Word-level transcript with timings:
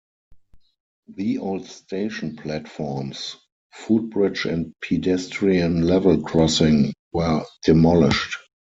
The 1.13 1.37
old 1.37 1.67
station 1.67 2.35
platforms, 2.35 3.35
footbridge 3.71 4.45
and 4.45 4.73
pedestrian 4.81 5.83
level 5.83 6.23
crossing 6.23 6.93
were 7.13 7.45
demolished. 7.65 8.35